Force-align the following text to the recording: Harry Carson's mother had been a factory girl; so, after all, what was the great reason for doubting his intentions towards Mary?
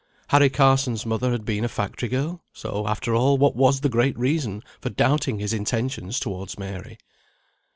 Harry 0.29 0.49
Carson's 0.49 1.05
mother 1.05 1.29
had 1.31 1.45
been 1.45 1.63
a 1.63 1.69
factory 1.69 2.09
girl; 2.09 2.41
so, 2.53 2.87
after 2.87 3.13
all, 3.13 3.37
what 3.37 3.55
was 3.55 3.81
the 3.81 3.87
great 3.87 4.17
reason 4.17 4.63
for 4.79 4.89
doubting 4.89 5.37
his 5.37 5.53
intentions 5.53 6.19
towards 6.19 6.57
Mary? 6.57 6.97